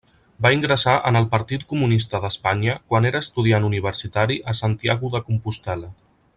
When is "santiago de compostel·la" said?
4.65-5.93